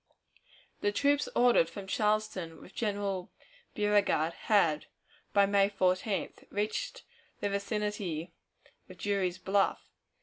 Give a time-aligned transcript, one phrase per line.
[0.79, 3.31] The troops ordered from Charleston with General
[3.75, 4.87] Beauregard had,
[5.31, 7.03] by May 14th, reached
[7.39, 8.33] the vicinity
[8.89, 9.91] of Drury's Bluff.